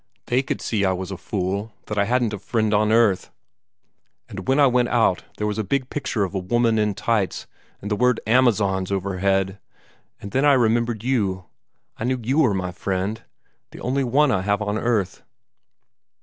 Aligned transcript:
They 0.25 0.41
could 0.41 0.61
see 0.61 0.83
I 0.83 0.93
was 0.93 1.11
a 1.11 1.15
fool, 1.15 1.73
that 1.85 1.99
I 1.99 2.05
hadn't 2.05 2.33
a 2.33 2.39
friend 2.39 2.73
on 2.73 2.91
earth. 2.91 3.29
And 4.27 4.47
when 4.47 4.59
I 4.59 4.65
went 4.65 4.89
out, 4.89 5.25
there 5.37 5.45
was 5.45 5.59
a 5.59 5.63
big 5.63 5.91
picture 5.91 6.23
of 6.23 6.33
a 6.33 6.39
woman 6.39 6.79
in 6.79 6.95
tights, 6.95 7.45
and 7.83 7.91
the 7.91 7.95
word 7.95 8.19
'Amazons' 8.25 8.91
overhead 8.91 9.59
and 10.19 10.31
then 10.31 10.43
I 10.43 10.53
remembered 10.53 11.03
you. 11.03 11.45
I 11.97 12.05
knew 12.05 12.19
you 12.23 12.39
were 12.39 12.55
my 12.55 12.71
friend 12.71 13.21
the 13.69 13.81
only 13.81 14.03
one 14.03 14.31
I 14.31 14.41
have 14.41 14.59
on 14.63 14.75
earth." 14.75 15.21